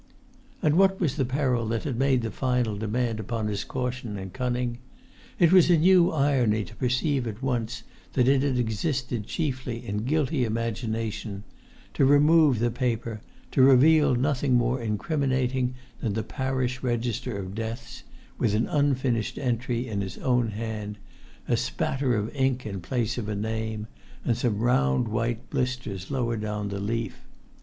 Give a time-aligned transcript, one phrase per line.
[0.63, 4.19] And what was the peril that had made the final demand upon his caution and
[4.31, 4.79] his cunning?
[5.37, 7.83] It was a new irony to perceive at once
[8.13, 11.43] that it had existed chiefly in guilty imagination;
[11.93, 13.19] to remove the paper, and
[13.51, 18.01] to reveal nothing more incriminating than the parish register of deaths,
[18.39, 20.97] with an unfinished entry in his own hand,
[21.47, 23.85] a spatter of ink in place of a name,
[24.25, 27.17] and some round white blisters lower down the leaf.